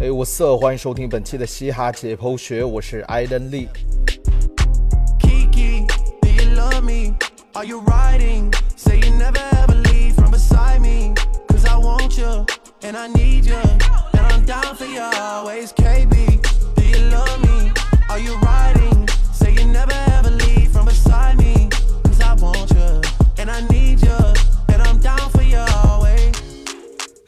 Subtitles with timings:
[0.00, 3.68] 哎，我色，欢迎收听本期的嘻哈解剖学，我是艾登利。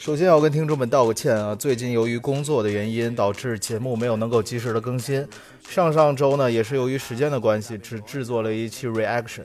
[0.02, 5.23] 首先要跟听众们道个歉啊，最近由于工作的原因，导致节目没有能够及时的更新。
[5.70, 9.44] 上上周呢，也是由于时间的关系，只制作了一期 reaction。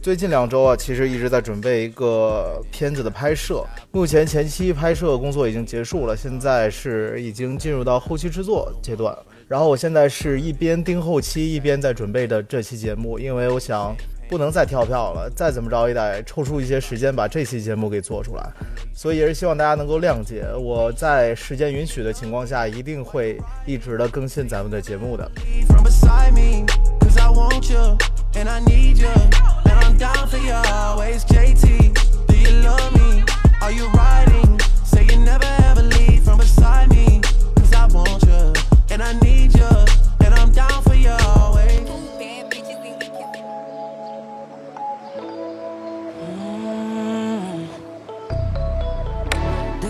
[0.00, 9.12] 最近两周啊，其实一直在准备一个片子的拍摄，目前前期拍摄工作已经结束了，现在是已经进入到后期制作阶段。
[9.48, 13.92] 然后我现在是一边盯后期，一边在准备的这期节目，因为我想。
[14.28, 18.42] 不能再跳票了，再怎么着也得抽出一些时间把这期节目给做出来，
[18.92, 20.44] 所以也是希望大家能够谅解。
[20.58, 25.30] 我在时间允许的情况下，一定会一直的更新咱们的节目的。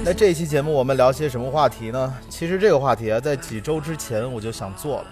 [0.09, 2.15] 那这一期节目我们聊些什么话题呢？
[2.29, 5.07] 其实这个话题啊，在几周之前我就想做了，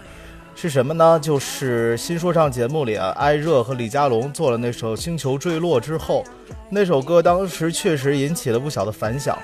[0.55, 1.19] 是什么呢？
[1.21, 6.23] 就是新说唱节目里啊，艾热和李佳隆做了那首《星球坠落》之后，
[6.69, 9.37] 那首歌当时确实引起了不小的反响。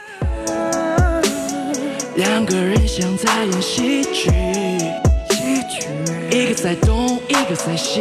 [2.15, 4.31] 两个人像在演戏剧，
[6.31, 7.99] 一个在东，一个在西，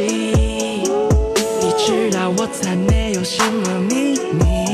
[1.61, 4.70] 你知道我在内有什么秘密？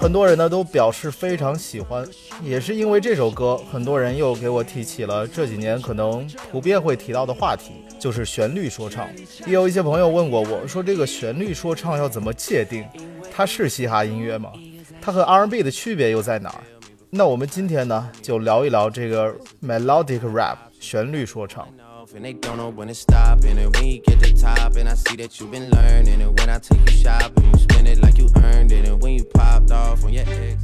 [0.00, 2.06] 很多人呢都表示非常喜欢，
[2.40, 9.08] 也是因为这首歌，很多人又给我提起了这几年可能普遍会提到的话题，就是旋律说唱。
[9.44, 12.86] 也有一些朋友问过我说，这个旋律说唱要怎么界定？
[13.34, 14.52] 它是嘻哈音乐吗？
[15.00, 16.62] 它和 R&B 的区别又在哪儿？
[17.10, 21.66] 那我们今天呢就聊一聊这个 melodic rap 旋律说唱。
[22.14, 23.44] And they don't know when to stop.
[23.44, 26.22] And when you get to top, and I see that you've been learning.
[26.22, 28.88] And when I take you shopping, you spend it like you earned it.
[28.88, 30.62] And when you popped off on your ex.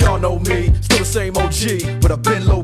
[0.00, 2.62] Y'all know me, still the same OG, but I've been low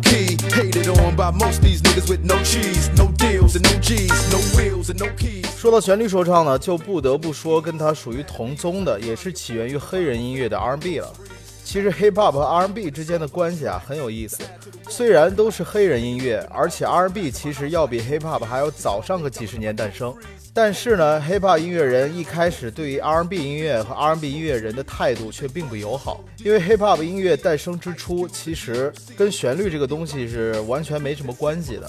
[1.23, 4.99] by most these niggas with no cheese, no deals and no G's, no wheels and
[4.99, 5.47] no keys.
[5.57, 11.09] 说到旋律说唱呢，就不得不说跟它属于同宗的，也是起源于黑人音乐的 R&B 了。
[11.65, 14.39] 其实 Hip Hop 和 R&B 之间的关系啊很有意思，
[14.89, 20.13] 虽然都是黑人音乐，而且 R&B 其实要比 Hip Hop 还要早上个几十年诞生。
[20.55, 31.89] 但是呢，hip hop 音乐人一开始对于 R&B 音乐和 R&B 音乐人的态度却并不友好，因为 hip hop 音乐诞生之初，其实跟旋律这个东西是完全没什么关系的。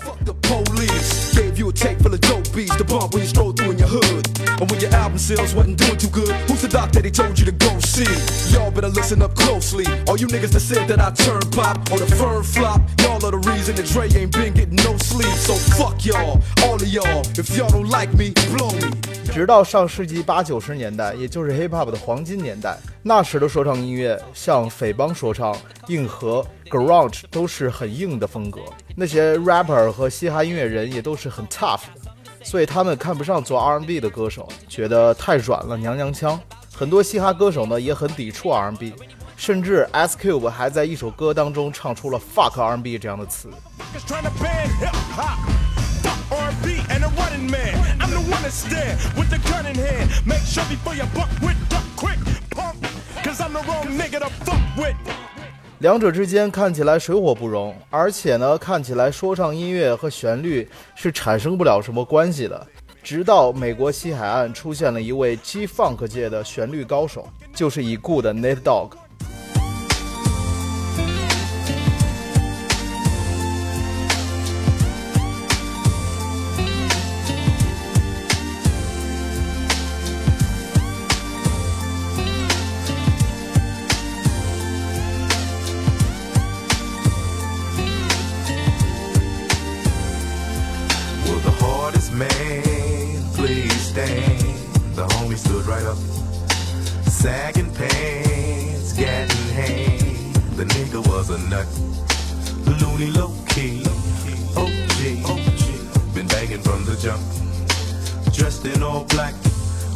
[19.32, 25.56] 直到上世纪八九十年代，也就是 hip hop 的黄金年代，那时的说唱音乐像匪帮说唱、
[25.88, 28.60] 硬核、garage 都是很硬的风格。
[28.98, 32.12] 那些 rapper 和嘻哈音乐人也都是很 tough，的
[32.44, 36.38] 所以他们看不上做 R&B 的歌手，觉得太软了，娘娘腔。
[36.76, 38.94] 很多嘻哈歌手呢也很抵触 R&B，
[39.36, 43.50] 甚至 S Cube 还在一首歌当中唱出了 fuck R&B 这样的词。
[55.80, 62.68] 两者之间看起来水火不容，而且呢，看起来说唱音乐和旋律是产生不了什么关系的。
[63.04, 68.92] 直到美国西海岸出现了一位 G-Funk 界的旋律高手，就是已故的 Nate Dogg。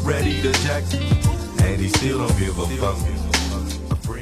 [0.07, 0.83] Ready to jack.
[1.59, 2.95] And he still don't give a fuck.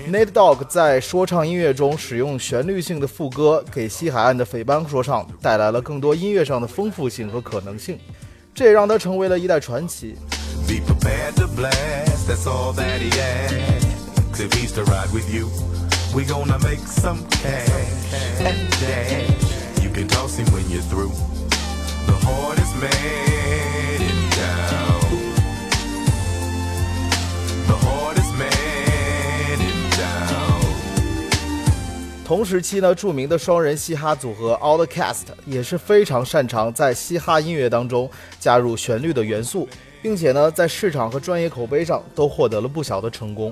[0.08, 8.00] Nate Dogg 在说唱音乐中使用旋律性的副歌，给西海岸的匪帮说唱带来了更多音乐上的丰富性和可能性，
[8.56, 10.16] 这也让他成为了一代传奇。
[32.26, 39.70] 同时期呢，著名的双人嘻哈组合 Outcast 也是非常擅长在嘻哈音乐当中加入旋律的元素。
[40.02, 43.52] 并且呢，在市场和专业口碑上都获得了不小的成功。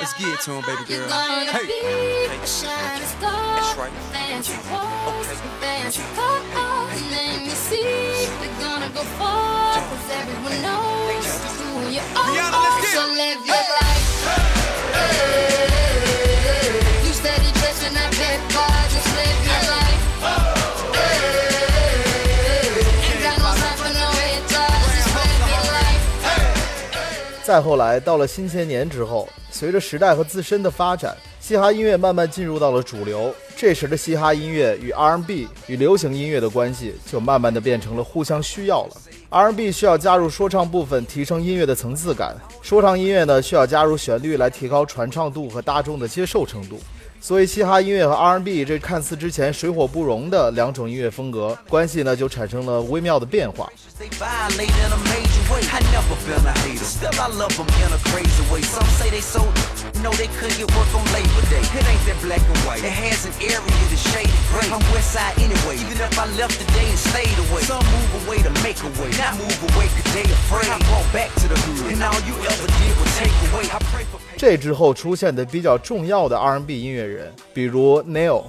[0.00, 1.08] Let's get it to him, baby girl.
[1.10, 1.66] Hey.
[1.66, 1.74] Be
[2.30, 3.32] a shining star.
[3.58, 3.92] That's right.
[4.12, 5.26] Fancy clothes,
[5.60, 7.02] fancy cars.
[7.10, 8.28] Let me see.
[8.40, 9.74] They're gonna go far.
[9.74, 11.26] Cause everyone knows
[11.58, 12.82] who you are.
[12.94, 14.06] So live your life.
[14.94, 15.66] Hey.
[17.04, 18.70] You steady dressing that paper.
[18.94, 19.98] Just live your life.
[27.42, 33.34] 再后来，到了新千年之后，随着时代和自身的发展，嘻哈音乐慢慢进入到了主流。
[33.56, 38.96] 这时的嘻哈音乐与 R&B 与流行音乐的关系，就慢慢的变成了互相需要了。
[39.30, 46.78] R&B 需要加入说唱部分，提升音乐的层次感；说唱音乐呢，需要加入旋律来提高传唱度和大众的接受程度。
[47.20, 53.68] 所以，嘻哈音乐和 R&B 这看似之前水火不容的两种音乐风格关系呢，就产生了微妙的变化。
[74.38, 78.44] 这之后出现的比较重要的 R&B 音乐人，比如 Neil。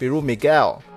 [0.00, 0.91] 比如 Miguel。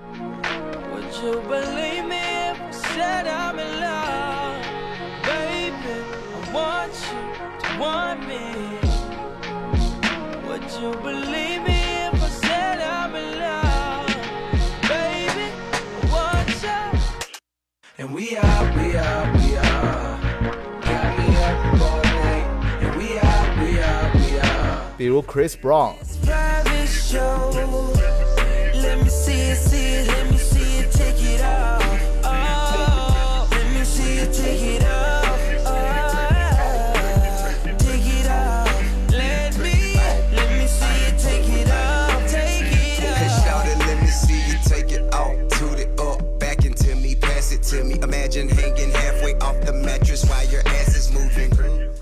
[18.15, 20.19] we are, we are, we are.
[20.81, 22.47] Got me up all night.
[22.81, 24.95] And we are, we are, we are.
[24.97, 25.95] 比如 Chris Brown.
[26.23, 27.84] private show.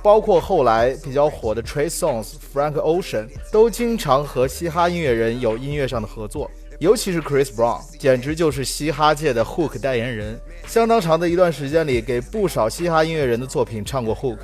[0.03, 10.37] 包括后来比较火的 Trey Songz、Frank Ocean 都经常和嘻哈音乐人有音乐上的合作，尤其是 Chris Brown，简直就是嘻哈界的 Hook 代言人。
[10.67, 14.37] 相当长的一段时间里，给不少嘻哈音乐人的作品唱过 Hook。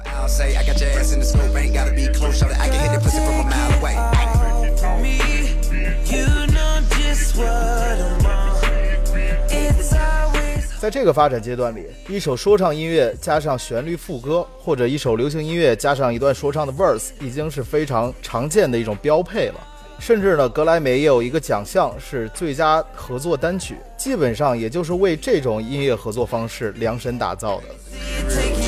[10.79, 19.55] 在这个发展阶段里，一首说唱音乐加上旋律副歌，或者一首流行音乐加上一段说唱的 verse，已经是非常常见的一种标配了。
[19.99, 28.58] 甚至呢，格莱美也有一个奖项是最佳合作单曲，基本上也就是为这种音乐合作方式量身打造的。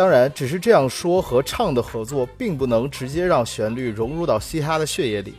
[0.00, 5.34] 当然，只是这样说和唱的合作，并不能直接让旋律融入到嘻哈的血液里。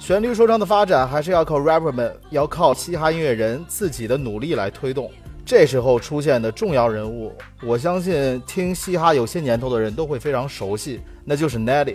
[0.00, 5.08] 旋律说唱的发展，还是要靠 rapper 们，要靠嘻哈音乐人自己的努力来推动。
[5.46, 11.94] 这时候出现的重要人物，我相信听嘻哈有些年头的人都会非常熟悉，那就是 Nelly。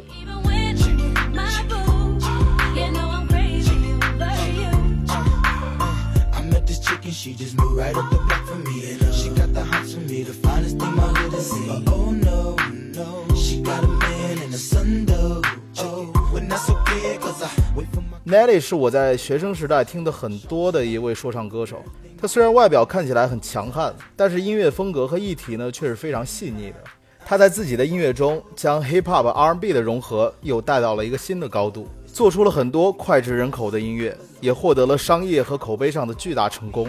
[18.25, 21.81] Nelly 是我在学生时代听的很多的一位说唱歌手。
[22.19, 26.77] 他虽然外表看起来很强悍，但是音乐风格和议题呢却是非常细腻的。
[27.25, 36.88] 他在自己的音乐中将 Hip Hop、R&B 的融合又带到了一个新的高度，做出了很多脍炙人口的音乐，也获得了商业和口碑上的巨大成功。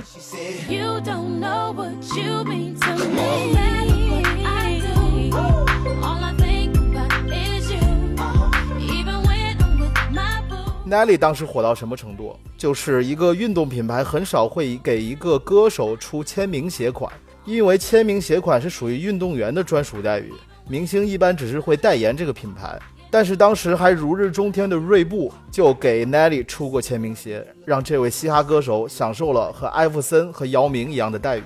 [10.88, 12.36] Nelly 当时火到什么程度？
[12.56, 17.12] 就是一个运动品牌很少会给一个歌手出签名鞋款，
[17.44, 20.32] 因为签名鞋款是属于运动员的专属待遇，
[20.68, 22.78] 明星一般只是会代言这个品牌。
[23.10, 31.42] 但是当时还如日中天的锐步就给 Nelly 出过签名鞋，让这位嘻哈歌手享受了和艾弗森和姚明一样的待遇。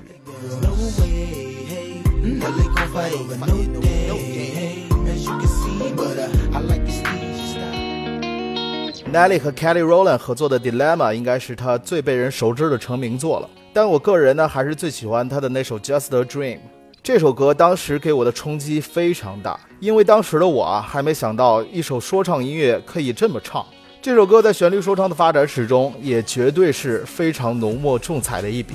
[9.13, 16.57] Nelly 和 Kelly Rowland 合作的《Dilemma》应该是他最被人熟知的成名作了，但我个人呢还是最喜欢他的那首《Just a Dream》。
[17.03, 23.67] 这首歌当时给我的冲击非常大，因为当时的我啊还没想到一首说唱音乐可以这么唱。
[24.01, 28.75] 这首歌在旋律说唱的发展史中也绝对是非常浓墨重彩的一笔。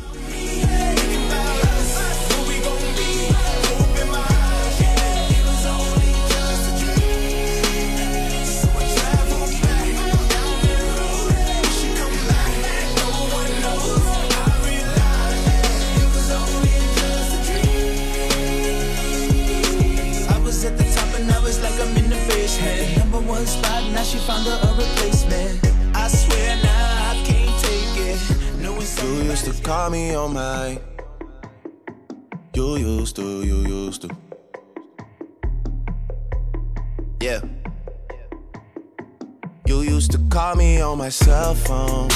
[41.05, 42.07] My cell phone.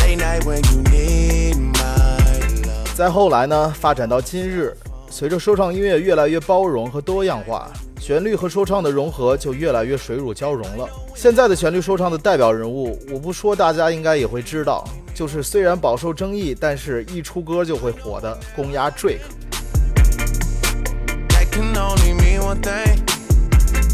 [0.00, 2.96] Late night when you need my love.
[2.96, 4.76] 再后来呢，发展到今日，
[5.08, 10.88] 随着说唱音乐越来越包容和多样化，旋律和说唱的融合就越来越水乳交融了。
[11.14, 14.84] 现在的旋律说唱的代表人物，我不说，大家应该也会知道。
[15.14, 19.20] 就是虽然饱受争议，但是一出歌就会火的公鸭 Drake。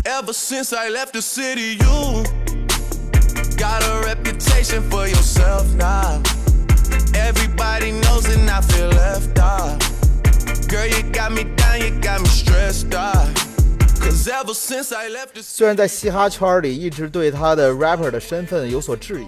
[0.02, 2.24] Ever since I left the city, you
[3.60, 6.22] got a reputation for yourself now.
[7.12, 9.78] Everybody knows and I feel left out.
[10.66, 13.28] Girl, you got me down, you got me stressed out.
[14.00, 19.26] Cause ever since I left the 虽然在嘻哈圈里一直对他的 rapper 的身份有所质疑。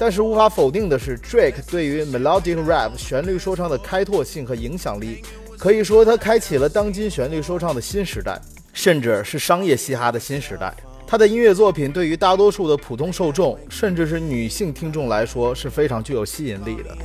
[0.00, 5.22] 但是无法否定的是，Drake 对于 melodic rap 旋律说唱的开拓性和影响力，
[5.56, 8.40] 可以说他开启了当今旋律说唱的新时代，
[8.72, 10.74] 甚至是商业嘻哈的新时代。
[11.10, 16.96] 他的音乐作品对于大多数的普通受众，甚至是女性听众来说是非常具有吸引力的。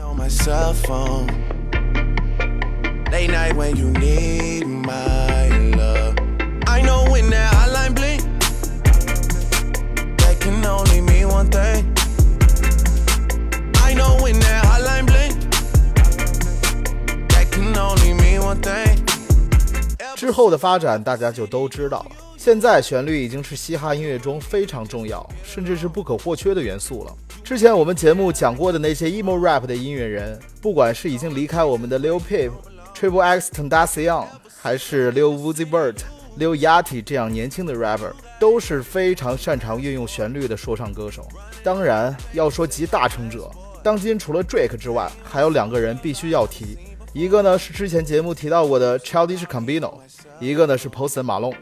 [20.15, 22.24] 之后的发展大家就都知道了。
[22.45, 27.11] 现在旋律已经是嘻哈音乐中非常重要，甚至是不可或缺的元素了。
[27.43, 32.51] 之前我们节目讲过的那些 emo rap 的音乐人，不管是已经离开我们的 Lil Peep、
[32.95, 34.25] Triple X、ten dacion
[34.61, 41.27] 还是 Lil Uzi Vert，Lil Yachty 这样年轻的 rapper 都是非常擅长运用旋律的说唱歌手。
[41.63, 43.49] 当然，要说集大成者，
[43.81, 46.77] 当今除了 Drake 之外，还有两个人必须要提，
[47.11, 49.95] 一个呢是之前节目提到过的 Childish Gambino，
[50.39, 51.55] 一个呢是 Post Malone。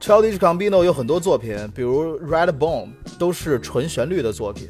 [0.00, 4.68] Childish Gambino 有很多作品，比如 Redbone，都是纯旋律的作品。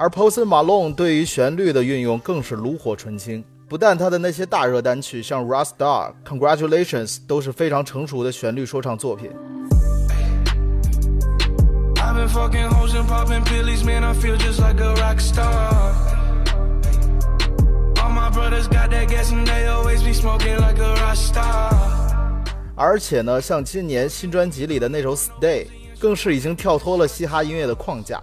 [0.00, 3.44] 而 Post Malone 对于旋律的运用更是炉火纯青。
[3.68, 9.32] 不但他的那些大热单曲，像《Rock Star》、《Congratulations》都是非常成熟的旋律说唱作品。
[22.76, 25.64] 而且呢，像今年新专辑里的那首《Stay》，
[25.98, 28.22] 更是已经跳脱了嘻哈音乐的框架。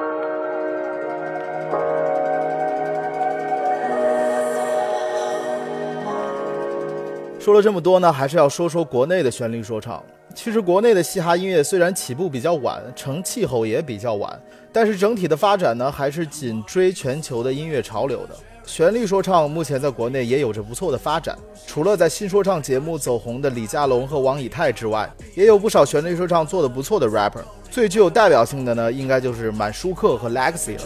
[7.43, 10.03] 说了这么多呢，还是要说说国内的旋律说唱。
[10.35, 14.39] 其实国内的嘻哈音乐虽然起步比较晚，成气候也比较晚，
[14.71, 18.35] 但是整体的发展呢，还是紧追全球的音乐潮流的。
[18.63, 21.35] 旋律说唱目前在国内也有着不错的发展。
[21.65, 27.41] 除了在新说唱节目走红的李佳隆和王以太之外，也有不少旋律说唱做得不错的 rapper。
[27.71, 30.83] 最具有代表性的呢，应该就是满舒克和 Legacy 了。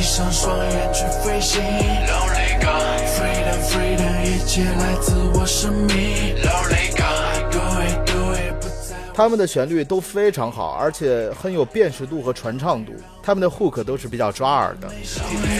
[0.00, 8.96] 闭上双眼去飞行，Lonely God，Freedom Freedom，一切来自我生命，Lonely God，Do it Do it，不在。
[9.12, 12.94] 他们的旋律都非常好，而且很有辨识度和传唱度。
[13.22, 14.88] 他们的 hook 都是比较抓耳的。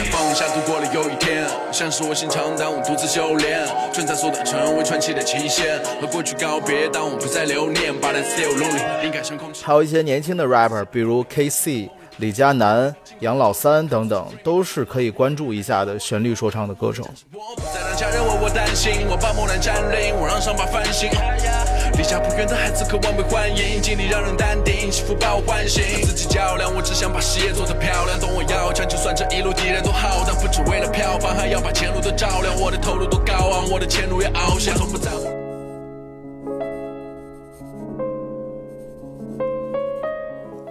[0.09, 9.51] 放下度过了又一天，像是我心肠，当我独自修炼，存在缩短成为传奇的期限，和过去告别，当我不再留恋，But I'm still lonely，离开上空。
[9.61, 11.91] 还有一些年轻的 rapper，比如 KC。
[12.17, 17.07] 李佳楠、杨老三等等，都是可以关注一下的旋律说唱的歌手。
[21.97, 25.83] 离家不远的孩子渴望被欢迎，经历让人淡定，幸福把我唤醒。
[26.01, 28.19] 自己较量，我只想把事业做得漂亮。
[28.19, 32.55] 懂我要强，就算这一路敌人都浩荡，不只为了票房，还要把前路都照亮。
[32.59, 35.30] 我的头颅多高昂，我的前路也翱翔，从不在乎。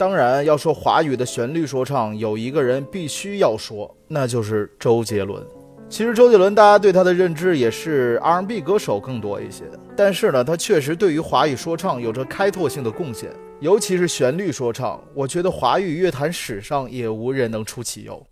[0.00, 5.46] 当然，要说华语的旋律说唱，有一个人必须要说，那就是周杰伦。
[5.90, 18.26] 其实周杰伦，大家对他的认知也是 R&B 歌手更多一些，但是呢，他确实对于华语说唱有着开拓性的贡献，尤其是旋律说唱，我觉得华语乐坛史上也无人能出其右。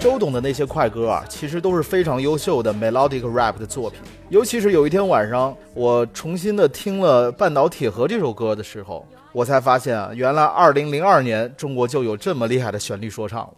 [0.00, 3.98] 周董的那些快歌啊，其实都是非常优秀的 melodic rap 的作品。
[4.28, 13.54] 尤其是有一天晚上，我重新的听了《半岛铁盒》这首歌的时候，我才发现啊，原来2002年中国就有这么厉害的旋律说唱了。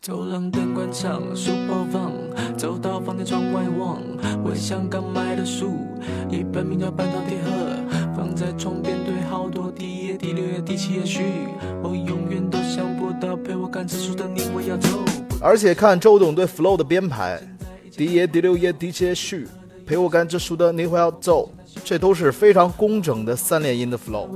[0.00, 2.12] 走廊灯关上，书包放，
[2.56, 4.00] 走到房间窗外望，
[4.44, 5.76] 问香港买的书，
[6.30, 7.50] 一本名叫《半岛铁盒》，
[8.36, 11.22] 在床边堆好多，第一页、第六页、第七页序，
[11.82, 14.88] 我永远都想不到陪我看这书的你，我要走。
[15.40, 17.40] 而且看周董对 flow 的编排，
[17.96, 19.48] 第一页、第六页、第七页序，
[19.86, 21.50] 陪我干这书的你会要走，
[21.82, 24.28] 这都是非常工整的三连音的 flow。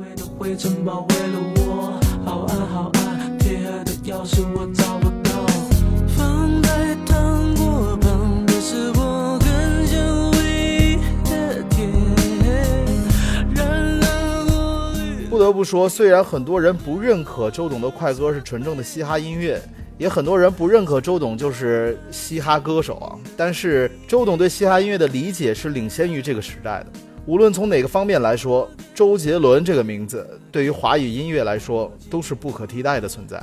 [15.61, 19.61] 不说，虽然很多人不认可周董的快歌是纯正的嘻哈音乐，
[19.99, 26.87] 也很多人不认可周董就是嘻哈歌手啊，但是周董对嘻哈音乐的理解是领先于这个时代的。
[27.27, 33.37] 无论从哪个方面来说，周杰伦这个名字对于华语音乐来说都是不可替代的存在。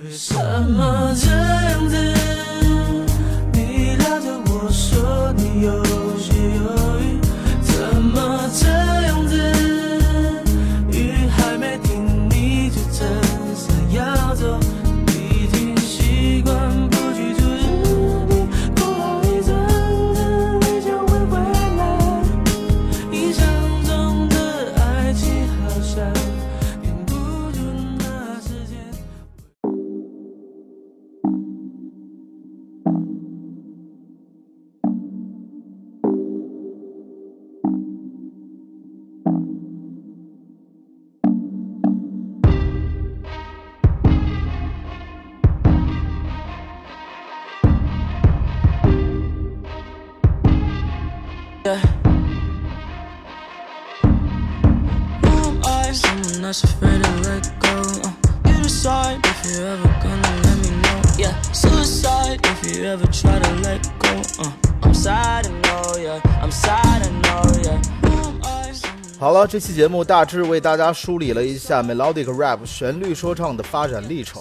[0.00, 1.96] 为什么这样子？
[3.52, 5.82] 你拉着我说你有
[6.18, 6.97] 些犹
[62.38, 64.08] it if you ever try to let go.
[64.42, 66.20] Uh, I'm sad, I know, yeah.
[66.42, 67.78] I'm sad, I know, yeah.
[69.18, 74.40] 好了，这期节目大致为大家梳理了一下 melodic rap 旋律说唱的发展历程。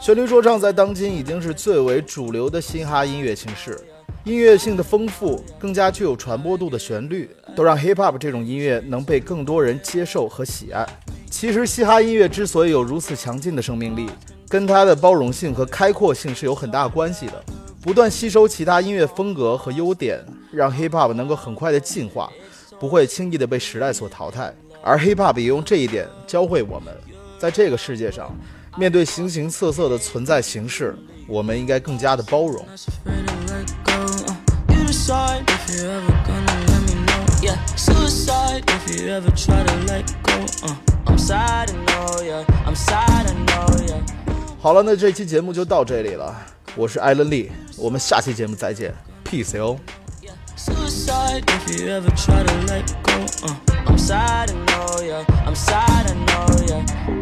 [0.00, 3.78] 旋律说唱在当今已经是最为主流的嘻哈音乐形式。
[4.24, 10.86] 音乐性的丰富，更加具有传播度的旋律，都让 hip hop 这种音乐能被更多人接受和喜爱。
[11.28, 14.08] 其实，嘻哈音乐之所以有如此强劲的生命力，
[14.52, 17.42] 跟它的包容性和开阔性是有很大关系的。
[17.80, 20.20] 不断吸收其他音乐风格和优点，
[20.52, 22.30] 让 hip hop 能够很快的进化，
[22.78, 24.52] 不会轻易的被时代所淘汰。
[24.84, 26.92] 而 hip hop 也用这一点教会我们，
[27.38, 28.30] 在这个世界上，
[28.76, 30.94] 面对形形色色的存在形式，
[31.26, 32.62] 我们应该更加的包容。
[44.62, 46.32] 好了，那这期节目就到这里了。
[46.76, 48.94] 我是艾伦利，我们下期节目再见
[49.24, 49.76] ，peace 哟。
[50.56, 53.12] Suicide if you ever try to let go.
[53.44, 55.24] Uh, I'm sad, I know, yeah.
[55.44, 57.21] I'm sad, I know, yeah.